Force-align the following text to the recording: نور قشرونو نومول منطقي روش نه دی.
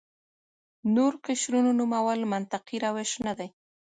نور 0.95 1.13
قشرونو 1.25 1.71
نومول 1.79 2.19
منطقي 2.33 2.77
روش 2.85 3.11
نه 3.25 3.33
دی. 3.37 3.49